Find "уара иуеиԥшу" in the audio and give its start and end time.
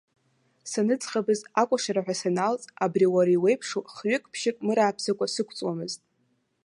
3.13-3.83